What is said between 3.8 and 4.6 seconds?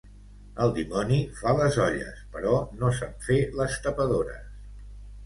tapadores.